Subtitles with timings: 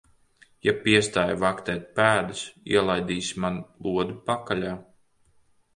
[0.67, 2.41] Ja piestāji vaktēt pēdas,
[2.75, 3.61] ielaidīsi man
[3.91, 4.75] lodi pakaļā.